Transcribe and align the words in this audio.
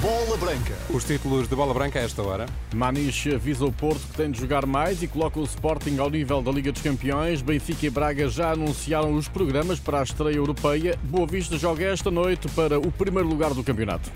Bola 0.00 0.36
Branca. 0.36 0.74
Os 0.90 1.04
títulos 1.04 1.48
de 1.48 1.56
bola 1.56 1.74
branca 1.74 1.98
a 1.98 2.02
esta 2.02 2.22
hora. 2.22 2.46
Maniche 2.72 3.34
avisa 3.34 3.64
o 3.64 3.72
Porto 3.72 4.00
que 4.00 4.16
tem 4.16 4.30
de 4.30 4.38
jogar 4.38 4.64
mais 4.64 5.02
e 5.02 5.08
coloca 5.08 5.40
o 5.40 5.44
Sporting 5.44 5.98
ao 5.98 6.08
nível 6.08 6.40
da 6.40 6.52
Liga 6.52 6.70
dos 6.70 6.80
Campeões. 6.80 7.42
Benfica 7.42 7.86
e 7.86 7.90
Braga 7.90 8.28
já 8.28 8.52
anunciaram 8.52 9.14
os 9.14 9.28
programas 9.28 9.80
para 9.80 10.00
a 10.00 10.02
estreia 10.04 10.36
europeia. 10.36 10.98
Boa 11.02 11.26
Vista 11.26 11.58
joga 11.58 11.84
esta 11.84 12.10
noite 12.10 12.48
para 12.50 12.78
o 12.78 12.92
primeiro 12.92 13.28
lugar 13.28 13.52
do 13.52 13.64
campeonato. 13.64 14.10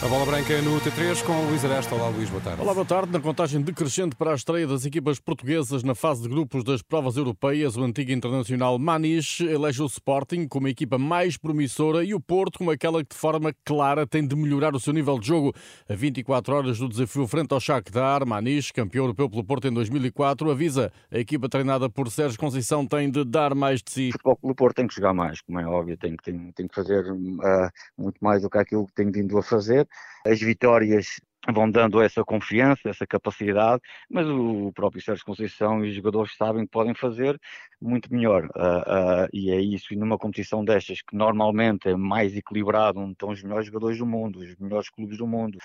A 0.00 0.06
bola 0.06 0.24
branca 0.24 0.62
no 0.62 0.80
T3 0.80 1.24
com 1.24 1.32
o 1.32 1.48
Luís 1.48 1.64
Aresta. 1.64 1.92
Olá, 1.92 2.08
Luís, 2.08 2.30
boa 2.30 2.40
tarde. 2.40 2.62
Olá, 2.62 2.72
boa 2.72 2.86
tarde. 2.86 3.12
Na 3.12 3.18
contagem 3.18 3.60
decrescente 3.60 4.14
para 4.14 4.30
a 4.30 4.34
estreia 4.36 4.64
das 4.64 4.86
equipas 4.86 5.18
portuguesas 5.18 5.82
na 5.82 5.92
fase 5.92 6.22
de 6.22 6.28
grupos 6.28 6.62
das 6.62 6.82
provas 6.82 7.16
europeias, 7.16 7.76
o 7.76 7.82
antigo 7.82 8.12
internacional 8.12 8.78
Maniche 8.78 9.44
elege 9.44 9.82
o 9.82 9.86
Sporting 9.86 10.46
como 10.46 10.68
a 10.68 10.70
equipa 10.70 10.98
mais 10.98 11.36
promissora 11.36 12.04
e 12.04 12.14
o 12.14 12.20
Porto 12.20 12.58
como 12.58 12.70
aquela 12.70 13.02
que 13.02 13.12
de 13.12 13.20
forma 13.20 13.52
clara 13.64 14.06
tem 14.06 14.24
de 14.24 14.36
melhorar 14.36 14.72
o 14.72 14.78
seu 14.78 14.92
nível 14.92 15.18
de 15.18 15.26
jogo. 15.26 15.52
A 15.88 15.96
24 15.96 16.54
horas 16.54 16.78
do 16.78 16.88
desafio 16.88 17.26
frente 17.26 17.52
ao 17.52 17.58
Shakhtar, 17.58 18.24
Maniche, 18.24 18.72
campeão 18.72 19.02
europeu 19.02 19.28
pelo 19.28 19.42
Porto 19.42 19.66
em 19.66 19.72
2004, 19.72 20.48
avisa 20.48 20.92
a 21.10 21.18
equipa 21.18 21.48
treinada 21.48 21.90
por 21.90 22.08
Sérgio 22.08 22.38
Conceição 22.38 22.86
tem 22.86 23.10
de 23.10 23.24
dar 23.24 23.52
mais 23.52 23.82
de 23.82 23.90
si. 23.90 24.08
O 24.10 24.12
Futebol 24.12 24.36
Clube 24.36 24.54
Porto 24.54 24.76
tem 24.76 24.86
que 24.86 24.94
jogar 24.94 25.12
mais, 25.12 25.40
como 25.40 25.58
é 25.58 25.66
óbvio, 25.66 25.96
tem, 25.96 26.14
tem, 26.22 26.52
tem 26.52 26.68
que 26.68 26.74
fazer 26.74 27.04
uh, 27.10 27.68
muito 27.98 28.18
mais 28.20 28.42
do 28.42 28.48
que 28.48 28.58
aquilo 28.58 28.86
que 28.86 28.92
tem 28.92 29.10
vindo 29.10 29.36
a 29.36 29.42
fazer. 29.42 29.87
As 30.26 30.40
vitórias 30.40 31.20
vão 31.52 31.70
dando 31.70 32.00
essa 32.02 32.24
confiança, 32.24 32.88
essa 32.88 33.06
capacidade, 33.06 33.80
mas 34.10 34.26
o 34.26 34.72
próprio 34.74 35.02
Sérgio 35.02 35.24
Conceição 35.24 35.84
e 35.84 35.90
os 35.90 35.94
jogadores 35.94 36.34
sabem 36.36 36.64
que 36.64 36.70
podem 36.70 36.94
fazer 36.94 37.38
muito 37.80 38.12
melhor. 38.12 38.44
Uh, 38.46 39.24
uh, 39.24 39.28
e 39.32 39.50
é 39.50 39.60
isso, 39.60 39.94
e 39.94 39.96
numa 39.96 40.18
competição 40.18 40.64
destas, 40.64 41.00
que 41.00 41.16
normalmente 41.16 41.88
é 41.88 41.96
mais 41.96 42.36
equilibrado, 42.36 43.00
onde 43.00 43.12
estão 43.12 43.30
os 43.30 43.42
melhores 43.42 43.66
jogadores 43.66 43.98
do 43.98 44.06
mundo, 44.06 44.40
os 44.40 44.56
melhores 44.56 44.90
clubes 44.90 45.16
do 45.16 45.26
mundo, 45.26 45.58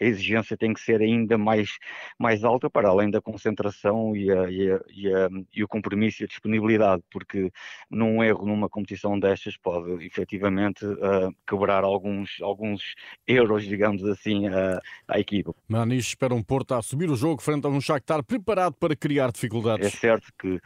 a 0.00 0.04
exigência 0.04 0.56
tem 0.56 0.72
que 0.72 0.80
ser 0.80 1.00
ainda 1.00 1.38
mais, 1.38 1.70
mais 2.18 2.44
alta, 2.44 2.68
para 2.68 2.88
além 2.88 3.10
da 3.10 3.20
concentração 3.20 4.14
e, 4.14 4.30
a, 4.30 4.50
e, 4.50 4.70
a, 4.70 4.80
e, 4.90 5.14
a, 5.14 5.28
e, 5.54 5.64
o 5.64 5.68
compromisso 5.68 6.22
e 6.22 6.24
a 6.24 6.28
disponibilidade, 6.28 7.02
porque 7.10 7.50
num 7.90 8.22
erro 8.22 8.46
numa 8.46 8.68
competição 8.68 9.18
destas 9.18 9.56
pode 9.56 10.04
efetivamente 10.04 10.84
uh, 10.84 11.34
quebrar 11.46 11.84
alguns, 11.84 12.36
alguns 12.42 12.94
euros, 13.26 13.64
digamos 13.64 14.04
assim, 14.04 14.48
uh, 14.48 14.78
à 15.08 15.18
equipa. 15.18 15.54
Manis 15.68 16.06
espera 16.06 16.34
um 16.34 16.42
Porto 16.42 16.74
a 16.74 16.82
subir 16.82 17.10
o 17.10 17.16
jogo 17.16 17.42
frente 17.42 17.66
a 17.66 17.70
um 17.70 17.80
Shakhtar 17.80 18.22
preparado 18.22 18.74
para 18.74 18.94
criar 18.94 19.32
dificuldades. 19.32 19.86
É 19.86 19.90
certo 19.90 20.32
que 20.38 20.60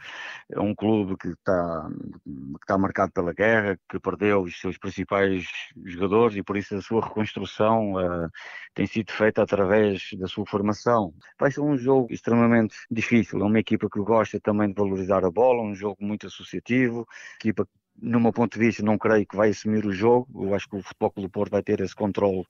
é 0.51 0.59
um 0.59 0.75
clube 0.75 1.17
que 1.17 1.29
está, 1.29 1.89
que 2.23 2.61
está 2.61 2.77
marcado 2.77 3.11
pela 3.11 3.33
guerra, 3.33 3.79
que 3.89 3.99
perdeu 3.99 4.41
os 4.41 4.59
seus 4.59 4.77
principais 4.77 5.45
jogadores 5.85 6.37
e 6.37 6.43
por 6.43 6.57
isso 6.57 6.75
a 6.75 6.81
sua 6.81 7.03
reconstrução 7.03 7.93
uh, 7.93 8.29
tem 8.73 8.85
sido 8.85 9.11
feita 9.21 9.43
através 9.43 10.09
da 10.17 10.27
sua 10.27 10.47
formação. 10.47 11.13
Vai 11.39 11.51
ser 11.51 11.61
um 11.61 11.77
jogo 11.77 12.11
extremamente 12.11 12.75
difícil. 12.89 13.39
É 13.39 13.43
uma 13.43 13.59
equipa 13.59 13.87
que 13.87 13.99
gosta 13.99 14.39
também 14.39 14.69
de 14.69 14.73
valorizar 14.73 15.23
a 15.23 15.29
bola, 15.29 15.61
um 15.61 15.75
jogo 15.75 15.97
muito 15.99 16.25
associativo, 16.25 17.05
equipa 17.35 17.67
no 18.01 18.19
meu 18.19 18.33
ponto 18.33 18.57
de 18.57 18.65
vista, 18.65 18.81
não 18.81 18.97
creio 18.97 19.27
que 19.27 19.35
vai 19.35 19.49
assumir 19.49 19.85
o 19.85 19.93
jogo. 19.93 20.27
Eu 20.43 20.55
acho 20.55 20.67
que 20.67 20.75
o 20.75 20.81
Futebol 20.81 21.11
Clube 21.11 21.27
do 21.27 21.31
Porto 21.31 21.51
vai 21.51 21.61
ter 21.61 21.79
esse 21.81 21.95
controle 21.95 22.45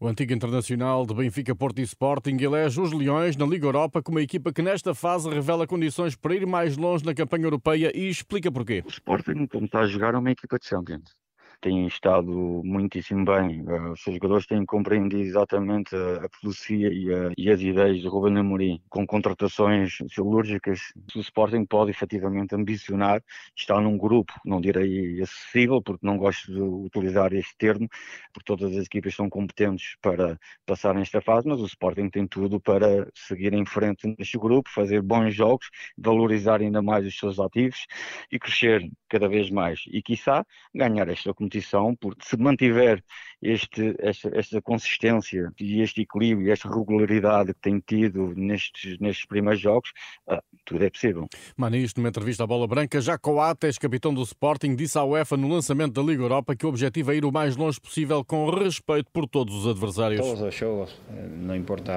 o 0.00 0.06
antigo 0.06 0.32
internacional 0.32 1.04
de 1.04 1.12
Benfica, 1.12 1.56
Porto 1.56 1.80
e 1.80 1.82
Sporting 1.82 2.36
elege 2.40 2.80
os 2.80 2.92
Leões 2.92 3.36
na 3.36 3.44
Liga 3.44 3.66
Europa 3.66 4.00
como 4.00 4.18
a 4.18 4.22
equipa 4.22 4.52
que 4.52 4.62
nesta 4.62 4.94
fase 4.94 5.28
revela 5.28 5.66
condições 5.66 6.14
para 6.14 6.36
ir 6.36 6.46
mais 6.46 6.76
longe 6.76 7.04
na 7.04 7.12
campanha 7.12 7.46
europeia 7.46 7.90
e 7.92 8.08
explica 8.08 8.52
porquê. 8.52 8.84
O 8.86 8.90
Sporting, 8.90 9.48
como 9.48 9.66
está 9.66 9.80
a 9.80 9.86
jogar, 9.88 10.14
é 10.14 10.18
uma 10.18 10.30
equipa 10.30 10.56
de 10.56 10.68
Champions 10.68 11.18
têm 11.60 11.86
estado 11.86 12.30
muitíssimo 12.64 13.24
bem. 13.24 13.62
Uh, 13.62 13.92
os 13.92 14.02
seus 14.02 14.16
jogadores 14.16 14.46
têm 14.46 14.64
compreendido 14.64 15.22
exatamente 15.22 15.94
a, 15.94 16.26
a 16.26 16.28
filosofia 16.38 16.88
e, 16.92 17.12
a, 17.12 17.32
e, 17.36 17.50
as 17.50 17.60
ideias 17.60 18.00
de 18.00 18.08
Ruben 18.08 18.38
Amorim, 18.38 18.80
com 18.88 19.06
contratações 19.06 19.98
cirúrgicas. 20.08 20.80
O 21.16 21.20
Sporting 21.20 21.64
pode 21.64 21.90
efetivamente 21.90 22.54
ambicionar 22.54 23.22
estar 23.56 23.80
num 23.80 23.98
grupo, 23.98 24.32
não 24.44 24.60
direi 24.60 25.20
acessível, 25.20 25.82
porque 25.82 26.06
não 26.06 26.16
gosto 26.16 26.52
de 26.52 26.60
utilizar 26.60 27.32
este 27.32 27.56
termo, 27.58 27.88
porque 28.32 28.46
todas 28.46 28.76
as 28.76 28.86
equipas 28.86 29.14
são 29.14 29.28
competentes 29.28 29.96
para 30.00 30.38
passar 30.64 30.94
nesta 30.94 31.20
fase, 31.20 31.48
mas 31.48 31.60
o 31.60 31.66
Sporting 31.66 32.08
tem 32.08 32.26
tudo 32.26 32.60
para 32.60 33.08
seguir 33.14 33.52
em 33.52 33.66
frente 33.66 34.14
neste 34.18 34.38
grupo, 34.38 34.70
fazer 34.70 35.02
bons 35.02 35.34
jogos, 35.34 35.68
valorizar 35.96 36.60
ainda 36.60 36.80
mais 36.80 37.04
os 37.06 37.18
seus 37.18 37.40
ativos 37.40 37.86
e 38.30 38.38
crescer 38.38 38.88
cada 39.08 39.28
vez 39.28 39.50
mais. 39.50 39.82
E, 39.88 40.00
quiçá, 40.02 40.44
ganhar 40.74 41.08
esta 41.08 41.34
competição 41.34 41.47
competição, 41.48 41.96
porque 41.96 42.24
se 42.24 42.36
mantiver 42.36 43.02
este, 43.40 43.94
esta, 43.98 44.30
esta 44.36 44.62
consistência 44.62 45.52
e 45.58 45.80
este 45.80 46.02
equilíbrio 46.02 46.48
e 46.48 46.50
esta 46.50 46.68
regularidade 46.68 47.54
que 47.54 47.60
tem 47.60 47.80
tido 47.80 48.34
nestes, 48.36 48.98
nestes 48.98 49.26
primeiros 49.26 49.60
jogos, 49.60 49.90
ah, 50.28 50.42
tudo 50.64 50.84
é 50.84 50.90
possível. 50.90 51.28
Manis, 51.56 51.94
numa 51.94 52.08
entrevista 52.08 52.44
à 52.44 52.46
Bola 52.46 52.66
Branca, 52.66 53.00
Jaco 53.00 53.40
Ates, 53.40 53.78
capitão 53.78 54.12
do 54.12 54.22
Sporting, 54.22 54.74
disse 54.76 54.98
à 54.98 55.04
UEFA 55.04 55.36
no 55.36 55.48
lançamento 55.48 55.94
da 55.94 56.02
Liga 56.02 56.22
Europa 56.22 56.54
que 56.54 56.66
o 56.66 56.68
objetivo 56.68 57.12
é 57.12 57.16
ir 57.16 57.24
o 57.24 57.32
mais 57.32 57.56
longe 57.56 57.80
possível 57.80 58.24
com 58.24 58.50
respeito 58.50 59.10
por 59.12 59.26
todos 59.26 59.54
os 59.54 59.66
adversários. 59.66 60.20
Todos 60.20 60.42
os 60.42 60.54
jogos, 60.54 60.94
eh, 61.10 61.26
não 61.36 61.56
importa 61.56 61.92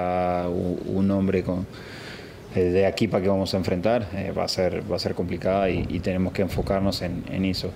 o, 0.48 0.98
o 0.98 1.02
nome 1.02 1.42
com 1.42 1.64
eh, 2.54 2.70
de 2.70 2.84
equipa 2.84 3.20
que 3.20 3.28
vamos 3.28 3.52
a 3.54 3.58
enfrentar 3.58 4.08
eh, 4.14 4.30
va, 4.30 4.44
a 4.44 4.48
ser, 4.48 4.82
va 4.88 4.96
a 4.96 4.98
ser 4.98 5.14
complicada 5.14 5.68
y, 5.68 5.86
y 5.88 6.00
tenemos 6.00 6.32
que 6.32 6.42
enfocarnos 6.42 7.02
en, 7.02 7.24
en 7.30 7.44
eso. 7.44 7.72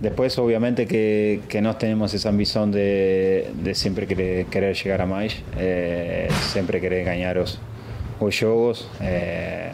Después, 0.00 0.38
obviamente, 0.38 0.86
que, 0.86 1.40
que 1.48 1.60
nós 1.60 1.76
tenemos 1.78 2.14
esa 2.14 2.28
ambición 2.28 2.70
de, 2.70 3.50
de 3.62 3.74
sempre 3.74 4.06
querer, 4.06 4.46
querer 4.46 4.76
chegar 4.76 5.00
a 5.00 5.06
mais, 5.06 5.42
eh, 5.58 6.28
querer 6.80 7.04
ganhar 7.04 7.36
os, 7.36 7.58
os 8.20 8.34
jogos. 8.34 8.88
Eh, 9.00 9.67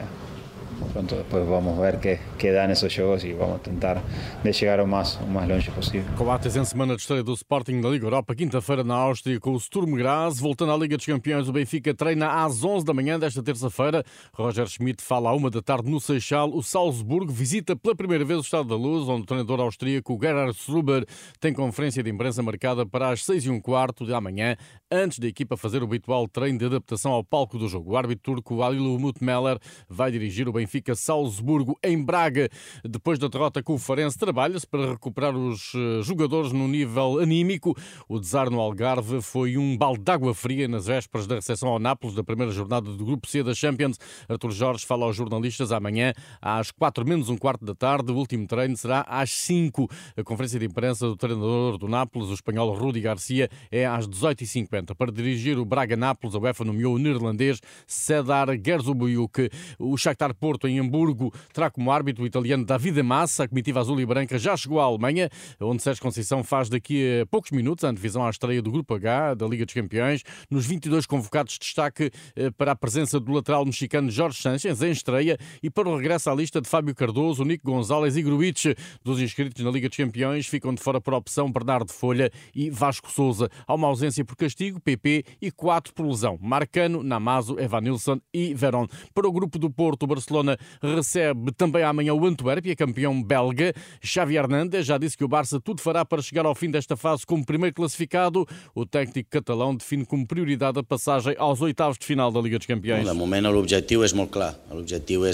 pronto 0.93 1.15
depois 1.15 1.47
vamos 1.47 1.79
ver 1.79 1.99
que, 1.99 2.19
que 2.39 2.53
dá 2.53 2.67
nesses 2.67 2.93
jogos 2.93 3.25
e 3.25 3.33
vamos 3.33 3.61
tentar 3.63 4.03
de 4.43 4.53
chegar 4.53 4.81
o 4.81 4.87
mais, 4.87 5.17
o 5.17 5.27
mais 5.27 5.49
longe 5.49 5.71
possível. 5.71 6.05
Coates 6.17 6.57
em 6.57 6.65
semana 6.65 6.95
de 6.97 7.03
estreia 7.03 7.23
do 7.23 7.33
Sporting 7.33 7.81
da 7.81 7.89
Liga 7.89 8.07
Europa, 8.07 8.35
quinta-feira 8.35 8.83
na 8.83 8.95
Áustria 8.95 9.39
com 9.39 9.53
o 9.53 9.61
Sturm 9.61 9.95
Graz. 9.97 10.39
Voltando 10.39 10.73
à 10.73 10.77
Liga 10.77 10.97
dos 10.97 11.07
Campeões, 11.07 11.49
o 11.49 11.53
Benfica 11.53 11.95
treina 11.95 12.45
às 12.45 12.65
11 12.65 12.85
da 12.85 12.93
manhã 12.93 13.19
desta 13.19 13.43
terça-feira. 13.43 14.05
Roger 14.33 14.67
Schmidt 14.67 15.03
fala 15.03 15.31
à 15.31 15.33
uma 15.35 15.51
da 15.51 15.63
tarde 15.63 15.91
no 15.91 16.01
Seixal. 16.01 16.51
O 16.55 16.63
Salzburgo 16.63 17.33
visita 17.33 17.77
pela 17.77 17.95
primeira 17.95 18.25
vez 18.25 18.41
o 18.41 18.43
Estado 18.43 18.69
da 18.69 18.77
Luz, 18.77 19.09
onde 19.09 19.23
o 19.23 19.27
treinador 19.27 19.61
austríaco 19.61 20.19
Gerhard 20.21 20.57
Struber 20.57 21.07
tem 21.41 21.53
conferência 21.53 22.03
de 22.03 22.11
imprensa 22.11 22.43
marcada 22.43 22.85
para 22.85 23.11
as 23.11 23.25
6 23.25 23.47
e 23.47 23.51
um 23.51 23.61
quarto 23.61 24.05
da 24.05 24.21
manhã, 24.21 24.57
antes 24.91 25.19
da 25.19 25.27
equipa 25.27 25.57
fazer 25.57 25.83
o 25.83 25.87
habitual 25.87 26.29
treino 26.29 26.59
de 26.59 26.67
adaptação 26.67 27.13
ao 27.13 27.25
palco 27.25 27.59
do 27.59 27.69
jogo. 27.69 27.93
O 27.93 27.97
árbitro 27.97 28.35
turco 28.35 28.63
Alilu 28.63 28.99
Mutmeller 28.99 29.59
vai 29.89 30.11
dirigir 30.11 30.49
o 30.49 30.53
Benfica 30.53 30.64
Benfica 30.65 30.95
Salzburgo 30.95 31.79
em 31.83 32.03
Braga. 32.03 32.49
Depois 32.83 33.19
da 33.19 33.29
derrota 33.29 33.63
com 33.63 33.75
o 33.75 33.79
Farense, 33.79 34.19
trabalha-se 34.19 34.67
para 34.67 34.93
recuperar 34.93 35.37
os 35.37 35.73
eh, 35.75 36.03
jogadores 36.03 36.53
no 36.53 36.67
nível 36.67 37.19
anímico. 37.19 37.77
O 38.09 38.19
desar 38.19 38.51
no 38.51 38.59
Algarve 38.59 39.21
foi 39.21 39.59
um 39.59 39.77
balde 39.77 40.03
de 40.03 40.11
água 40.11 40.35
fria 40.35 40.67
nas 40.67 40.87
vésperas 40.87 41.27
da 41.27 41.35
recepção 41.35 41.69
ao 41.69 41.79
Nápoles 41.79 42.17
da 42.17 42.25
primeira 42.25 42.51
jornada 42.51 42.91
do 42.91 43.05
Grupo 43.05 43.29
C 43.29 43.43
da 43.43 43.55
Champions. 43.55 43.99
Artur 44.27 44.53
Jorge 44.53 44.87
fala 44.87 45.05
aos 45.05 45.15
jornalistas 45.15 45.71
amanhã 45.71 46.15
às 46.41 46.71
quatro 46.71 47.07
menos 47.07 47.29
um 47.29 47.37
quarto 47.37 47.63
da 47.63 47.75
tarde. 47.75 48.11
O 48.11 48.17
último 48.17 48.47
treino 48.47 48.77
será 48.77 49.05
às 49.07 49.31
cinco. 49.31 49.87
A 50.17 50.25
conferência 50.25 50.59
de 50.59 50.65
imprensa 50.65 51.07
do 51.07 51.17
treinador 51.17 51.77
do 51.77 51.89
Nápoles, 51.89 52.31
o 52.31 52.35
espanhol 52.35 52.73
Rudi 52.75 53.03
Garcia, 53.03 53.51
é 53.71 53.85
às 53.85 54.09
18h50. 54.09 54.95
Para 54.95 55.13
dirigir 55.13 55.59
o 55.59 55.65
Braga-Nápoles, 55.65 56.35
a 56.35 56.39
UEFA 56.39 56.65
nomeou 56.65 56.95
o 56.95 56.99
neerlandês 56.99 57.61
Cedar 57.87 58.49
Gerzobuyuk. 58.65 59.51
O 59.79 59.97
Shakhtar 59.99 60.35
Porto 60.35 60.54
em 60.65 60.75
em 60.75 60.81
Hamburgo 60.81 61.33
terá 61.53 61.71
como 61.71 61.91
árbitro 61.91 62.25
o 62.25 62.27
italiano 62.27 62.65
Davide 62.65 63.03
Massa. 63.03 63.45
A 63.45 63.49
comitiva 63.49 63.81
azul 63.81 64.01
e 64.01 64.07
branca 64.07 64.39
já 64.39 64.57
chegou 64.57 64.81
à 64.81 64.85
Alemanha, 64.85 65.31
onde 65.61 65.83
Sérgio 65.83 66.03
Conceição 66.03 66.43
faz 66.43 66.69
daqui 66.69 67.21
a 67.23 67.27
poucos 67.27 67.51
minutos 67.51 67.85
a 67.85 67.89
antevisão 67.89 68.27
à 68.27 68.31
estreia 68.31 68.61
do 68.61 68.71
Grupo 68.71 68.95
H 68.95 69.35
da 69.35 69.47
Liga 69.47 69.65
dos 69.65 69.75
Campeões. 69.75 70.23
Nos 70.51 70.67
22 70.67 71.07
convocados, 71.07 71.59
destaque 71.59 72.11
eh, 72.35 72.51
para 72.51 72.73
a 72.73 72.77
presença 72.77 73.21
do 73.21 73.33
lateral 73.33 73.65
mexicano 73.65 74.11
Jorge 74.11 74.41
Sanchez 74.41 74.83
em 74.83 74.91
estreia 74.91 75.39
e 75.63 75.71
para 75.71 75.89
o 75.89 75.97
regresso 75.97 76.31
à 76.31 76.35
lista 76.35 76.61
de 76.61 76.69
Fábio 76.69 76.95
Cardoso, 76.95 77.45
Nico 77.45 77.71
Gonzalez 77.71 78.17
e 78.17 78.23
Gruitch. 78.23 78.67
Dos 79.03 79.21
inscritos 79.21 79.65
na 79.65 79.71
Liga 79.71 79.89
dos 79.89 79.97
Campeões 79.97 80.47
ficam 80.47 80.75
de 80.75 80.83
fora 80.83 81.01
por 81.01 81.15
opção 81.15 81.51
Bernardo 81.51 81.93
Folha 81.93 82.31
e 82.55 82.71
Vasco 82.71 83.11
Souza. 83.11 83.49
Há 83.67 83.75
uma 83.75 83.89
ausência 83.89 84.25
por 84.25 84.37
castigo, 84.37 84.81
PP 84.81 85.25
e 85.41 85.51
quatro 85.51 85.93
por 85.95 86.07
lesão. 86.07 86.39
Marcano, 86.41 87.03
Namazo, 87.03 87.59
Evanilson 87.61 88.21
e 88.33 88.55
Verón. 88.55 88.87
Para 89.15 89.29
o 89.29 89.33
grupo 89.33 89.59
do 89.59 89.71
Porto, 89.71 90.05
o 90.05 90.07
Barcelona 90.45 90.59
recebe 90.83 91.53
também 91.53 91.83
amanhã 91.83 92.13
o 92.13 92.27
Antuérpia, 92.27 92.77
campeão 92.77 93.23
belga. 93.23 93.73
Xavi 94.03 94.37
Hernandes 94.37 94.87
já 94.87 94.99
disse 94.99 95.17
que 95.17 95.25
o 95.25 95.29
Barça 95.29 95.61
tudo 95.61 95.81
fará 95.81 96.05
para 96.05 96.21
chegar 96.21 96.45
ao 96.45 96.55
fim 96.55 96.71
desta 96.71 96.97
fase 96.97 97.25
como 97.27 97.45
primeiro 97.45 97.75
classificado. 97.75 98.47
O 98.75 98.85
técnico 98.85 99.31
catalão 99.31 99.75
define 99.75 100.05
como 100.05 100.27
prioridade 100.27 100.79
a 100.79 100.83
passagem 100.83 101.35
aos 101.39 101.61
oitavos 101.61 101.99
de 101.99 102.05
final 102.05 102.31
da 102.31 102.41
Liga 102.41 102.59
dos 102.59 102.67
Campeões. 102.67 103.07
De 103.07 103.15
momento 103.15 103.47
o 103.49 103.59
objetivo 103.59 104.05
é 104.05 104.13
muito 104.13 104.31
claro. 104.31 104.57
O 104.71 104.79
objetivo 104.79 105.27
é 105.27 105.33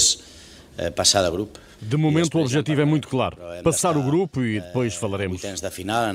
eh, 0.78 0.90
passar 0.90 1.24
de 1.24 1.30
grupo. 1.30 1.58
De 1.80 1.96
momento 1.96 2.36
o 2.36 2.42
objetivo 2.42 2.82
é 2.82 2.84
muito 2.84 3.08
claro, 3.08 3.38
passar 3.64 3.96
o 3.96 4.02
grupo 4.02 4.42
e 4.42 4.60
depois 4.60 4.94
falaremos. 4.94 5.40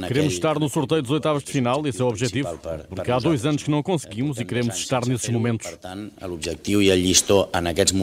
Queremos 0.07 0.33
estar 0.33 0.59
no 0.59 0.69
sorteio 0.69 1.01
dos 1.01 1.09
oitavos 1.09 1.43
de 1.43 1.51
final, 1.51 1.85
esse 1.87 1.99
é 1.99 2.05
o 2.05 2.07
objetivo, 2.07 2.49
porque 2.87 3.09
há 3.09 3.17
dois 3.17 3.45
anos 3.47 3.63
que 3.63 3.71
não 3.71 3.81
conseguimos 3.81 4.39
e 4.39 4.45
queremos 4.45 4.75
estar 4.75 5.03
nesses 5.07 5.29
momentos. 5.29 5.67
O 6.21 6.33
objetivo 6.33 6.83
e 6.83 6.91
a 6.91 6.95
llistó 6.95 7.49
en 7.53 7.67
aquests 7.67 7.93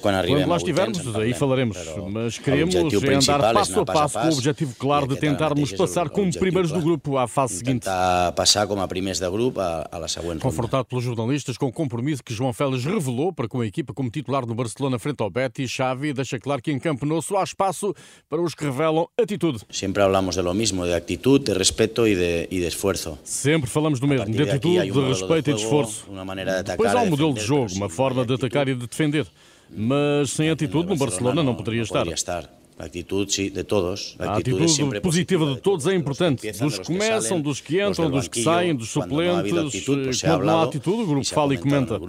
quando, 0.00 0.26
quando 0.26 0.48
lá 0.48 0.56
estivermos, 0.56 1.16
aí 1.16 1.32
falaremos. 1.32 1.78
Mas 2.10 2.38
queremos 2.38 2.74
é 2.74 2.78
andar 2.80 3.54
passo 3.54 3.80
a 3.80 3.84
passo 3.84 4.18
com 4.18 4.28
o 4.28 4.32
objetivo 4.32 4.74
claro 4.76 5.06
de 5.06 5.16
tentarmos 5.16 5.72
passar 5.72 6.08
como 6.08 6.32
primeiros 6.32 6.72
do 6.72 6.80
grupo 6.80 7.16
à 7.16 7.28
fase 7.28 7.58
seguinte. 7.58 7.86
passar 8.34 8.66
como 8.66 8.82
a 8.82 8.88
primeiros 8.88 9.20
do 9.20 9.30
grupo 9.30 9.60
à, 9.60 9.88
à 9.92 10.08
seguinte 10.08 10.40
Confortado 10.40 10.84
pelos 10.86 11.04
jornalistas 11.04 11.56
com 11.56 11.66
o 11.66 11.72
compromisso 11.72 12.22
que 12.22 12.34
João 12.34 12.52
Félix 12.52 12.84
revelou 12.84 13.32
para 13.32 13.46
com 13.48 13.60
a 13.60 13.66
equipa 13.66 13.94
como 13.94 14.10
titular 14.10 14.44
no 14.44 14.54
Barcelona 14.54 14.98
frente 14.98 15.22
ao 15.22 15.30
Betis, 15.30 15.70
Xavi 15.70 16.12
deixa 16.12 16.38
claro 16.38 16.60
que 16.60 16.72
em 16.72 16.78
Campo 16.78 17.06
Nosso 17.06 17.36
há 17.36 17.44
espaço 17.44 17.94
para 18.28 18.40
os 18.40 18.54
que 18.54 18.64
revelam 18.64 19.06
atitude. 19.20 19.60
Sempre 19.70 20.02
falamos 20.02 20.34
de 20.34 20.42
lo 20.42 20.52
mesmo, 20.52 20.84
de 20.84 20.94
atitude, 20.94 21.44
de 21.44 21.52
respeito 21.52 22.06
e 22.06 22.16
de, 22.16 22.48
e 22.50 22.60
de 22.60 22.66
esforço. 22.66 23.18
Sempre 23.22 23.70
falamos 23.70 24.00
do 24.00 24.08
mesmo, 24.08 24.26
de 24.26 24.42
atitude, 24.42 24.90
de 24.90 25.00
respeito 25.00 25.50
e 25.50 25.54
de 25.54 25.60
esforço. 25.60 26.06
Depois 26.64 26.94
há 26.94 27.00
um 27.00 27.10
modelo 27.10 27.34
de 27.34 27.40
jogo, 27.40 27.72
uma 27.74 27.88
forma 27.88 28.24
de 28.24 28.34
atacar 28.34 28.68
e 28.68 28.74
de 28.74 28.86
defender 28.86 29.26
mas 29.74 30.30
sem 30.30 30.50
atitude 30.50 30.88
no 30.88 30.96
Barcelona 30.96 31.42
não 31.42 31.54
poderia 31.54 31.82
estar. 31.82 32.06
A 32.80 32.86
atitude, 32.86 33.50
de 33.50 33.62
todos. 33.62 34.16
A 34.18 34.36
atitude, 34.36 35.00
positiva 35.02 35.54
de 35.54 35.60
todos 35.60 35.86
é 35.86 35.94
importante. 35.94 36.50
Dos 36.50 36.78
que 36.78 36.86
começam, 36.86 37.38
dos 37.38 37.60
que 37.60 37.78
entram, 37.78 38.10
dos 38.10 38.26
que 38.26 38.42
saem, 38.42 38.74
dos 38.74 38.88
suplentes. 38.88 39.84
Quando 40.22 40.46
não 40.46 40.60
há 40.60 40.64
atitude, 40.64 41.02
o 41.02 41.06
grupo 41.06 41.26
fala 41.26 41.52
e 41.52 41.58
comenta. 41.58 42.00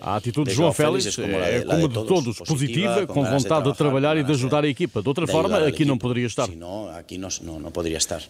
A 0.00 0.14
atitude 0.14 0.50
de 0.50 0.54
João 0.54 0.72
Félix 0.72 1.18
é, 1.18 1.62
como 1.62 1.88
de 1.88 1.94
todos, 1.94 2.38
positiva, 2.38 3.04
com 3.08 3.24
vontade 3.24 3.72
de 3.72 3.76
trabalhar 3.76 4.16
e 4.16 4.22
de 4.22 4.30
ajudar 4.30 4.64
a 4.64 4.68
equipa. 4.68 5.02
De 5.02 5.08
outra 5.08 5.26
forma, 5.26 5.58
aqui 5.66 5.84
não 5.84 5.98
poderia 5.98 6.26
estar. 6.26 6.48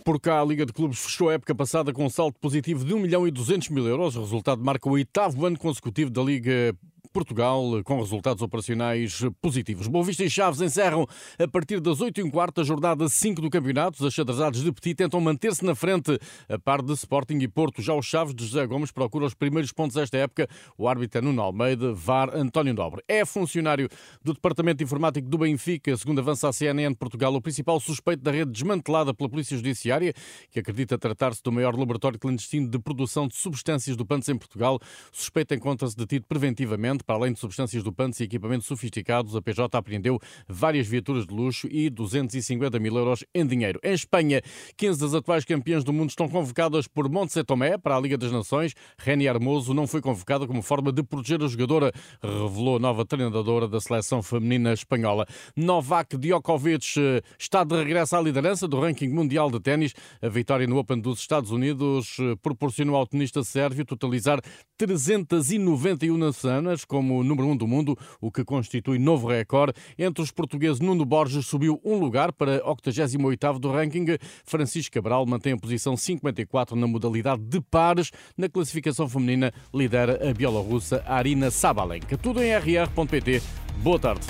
Por 0.03 0.19
cá, 0.19 0.41
a 0.41 0.45
Liga 0.45 0.65
de 0.65 0.73
Clubes 0.73 1.01
fechou 1.01 1.29
a 1.29 1.35
época 1.35 1.55
passada 1.55 1.93
com 1.93 2.07
um 2.07 2.11
salto 2.11 2.39
positivo 2.41 2.83
de 2.83 2.95
1 2.95 2.99
milhão 2.99 3.29
e 3.29 3.31
200 3.31 3.69
mil 3.69 3.87
euros. 3.87 4.17
O 4.17 4.21
resultado 4.21 4.65
marca 4.65 4.89
o 4.89 4.93
oitavo 4.93 5.45
ano 5.45 5.59
consecutivo 5.59 6.11
da 6.11 6.23
Liga 6.23 6.75
Portugal 7.13 7.63
com 7.85 7.99
resultados 7.99 8.43
operacionais 8.43 9.23
positivos. 9.41 9.89
Boa 9.89 10.05
Vista 10.05 10.25
e 10.25 10.31
Chaves 10.31 10.61
encerram 10.61 11.07
a 11.39 11.49
partir 11.49 11.81
das 11.81 12.01
8 12.01 12.21
h 12.21 12.31
quarta 12.31 12.61
a 12.61 12.65
jornada 12.65 13.09
5 13.09 13.41
do 13.41 13.51
campeonato. 13.51 14.05
Os 14.05 14.15
xadrezados 14.15 14.63
de 14.63 14.73
Petit 14.73 14.95
tentam 14.95 15.21
manter-se 15.21 15.65
na 15.65 15.75
frente 15.75 16.19
a 16.49 16.59
par 16.59 16.83
de 16.83 16.93
Sporting 16.93 17.39
e 17.39 17.49
Porto. 17.49 17.83
Já 17.83 17.95
os 17.95 18.07
Chaves 18.07 18.35
de 18.35 18.47
José 18.47 18.65
Gomes 18.67 18.93
procuram 18.93 19.27
os 19.27 19.35
primeiros 19.35 19.73
pontos 19.73 19.97
desta 19.97 20.17
época. 20.19 20.49
O 20.79 20.87
árbitro 20.87 21.19
é 21.19 21.23
Nuno 21.23 21.43
Almeida, 21.43 21.93
VAR 21.93 22.35
António 22.35 22.75
Nobre. 22.75 23.03
É 23.09 23.25
funcionário 23.25 23.89
do 24.23 24.33
Departamento 24.33 24.83
Informático 24.83 25.29
do 25.29 25.39
Benfica, 25.39 25.97
segundo 25.97 26.21
avança 26.21 26.49
a 26.49 26.53
CNN 26.53 26.95
Portugal, 26.95 27.35
o 27.35 27.41
principal 27.41 27.81
suspeito 27.81 28.23
da 28.23 28.31
rede 28.31 28.53
desmantelada 28.53 29.13
pela 29.13 29.29
Polícia 29.29 29.57
Judiciária, 29.57 30.15
que 30.51 30.61
acredita 30.61 30.97
tratar-se 30.97 31.43
do 31.43 31.51
maior 31.51 31.77
laboratório 31.77 32.19
clandestino 32.19 32.69
de 32.69 32.79
produção 32.79 33.27
de 33.27 33.35
substâncias 33.35 33.97
do 33.97 34.07
PANTS 34.07 34.29
em 34.29 34.39
Portugal. 34.39 34.79
O 35.13 35.17
suspeito 35.17 35.55
encontra-se 35.55 35.97
detido 35.97 36.25
preventivamente 36.29 37.00
para 37.03 37.17
além 37.17 37.33
de 37.33 37.39
substâncias 37.39 37.83
dopantes 37.83 38.21
e 38.21 38.25
equipamentos 38.25 38.67
sofisticados, 38.67 39.37
a 39.37 39.43
PJ 39.43 39.77
apreendeu 39.77 40.19
várias 40.49 40.87
viaturas 40.87 41.27
de 41.27 41.35
luxo 41.35 41.69
e 41.71 41.91
250 41.91 42.79
mil 42.79 42.97
euros 42.97 43.25
em 43.35 43.47
dinheiro. 43.47 43.81
Em 43.83 43.93
Espanha, 43.93 44.43
15 44.77 45.01
das 45.01 45.15
atuais 45.15 45.45
campeãs 45.45 45.85
do 45.85 45.93
mundo 45.93 46.11
estão 46.11 46.29
convocadas 46.29 46.87
por 46.87 47.09
Montse 47.09 47.43
Tomé 47.45 47.79
para 47.79 47.97
a 47.97 48.01
Liga 48.01 48.17
das 48.17 48.33
Nações. 48.33 48.75
Reni 48.99 49.29
Armoso 49.29 49.75
não 49.75 49.87
foi 49.87 50.01
convocada 50.01 50.47
como 50.47 50.63
forma 50.63 50.93
de 50.93 51.03
proteger 51.03 51.43
a 51.43 51.49
jogadora, 51.49 51.93
revelou 52.23 52.77
a 52.77 52.79
nova 52.79 53.05
treinadora 53.05 53.67
da 53.69 53.81
seleção 53.81 54.23
feminina 54.23 54.73
espanhola. 54.73 55.27
Novak 55.57 56.17
Djokovic 56.17 56.99
eh, 56.99 57.23
está 57.39 57.65
de 57.65 57.77
regresso 57.77 58.17
à 58.17 58.21
liderança 58.21 58.67
do 58.67 58.81
ranking 58.81 59.09
mundial 59.09 59.51
de 59.51 59.61
ténis. 59.61 59.95
A 60.23 60.29
vitória 60.29 60.67
no 60.67 60.79
Open 60.79 61.01
dos 61.01 61.21
Estados 61.21 61.51
Unidos 61.51 62.17
eh, 62.19 62.37
proporcionou 62.43 62.97
ao 62.97 63.07
tenista 63.07 63.43
sérvio 63.43 63.85
totalizar 63.85 64.41
391 64.79 66.33
semanas 66.33 66.85
como 66.91 67.23
número 67.23 67.47
1 67.47 67.51
um 67.53 67.57
do 67.57 67.69
mundo, 67.69 67.97
o 68.21 68.33
que 68.33 68.45
constitui 68.45 68.99
novo 68.99 69.29
recorde. 69.29 69.73
Entre 69.97 70.21
os 70.21 70.33
portugueses, 70.33 70.81
Nuno 70.81 71.05
Borges 71.05 71.47
subiu 71.47 71.81
um 71.85 71.97
lugar 71.97 72.33
para 72.33 72.61
88º 72.65 73.61
do 73.61 73.71
ranking. 73.71 74.07
Francisco 74.45 74.93
Cabral 74.93 75.25
mantém 75.25 75.53
a 75.53 75.57
posição 75.57 75.97
54 75.97 76.75
na 76.75 76.89
modalidade 76.89 77.43
de 77.43 77.61
pares. 77.61 78.11
Na 78.37 78.49
classificação 78.49 79.09
feminina, 79.09 79.53
lidera 79.73 80.29
a 80.29 80.35
bielorrussa 80.35 81.05
Arina 81.07 81.49
Sabalenka. 81.49 82.19
Tudo 82.19 82.43
em 82.43 82.53
rr.pt. 82.53 83.41
Boa 83.85 83.99
tarde. 84.01 84.27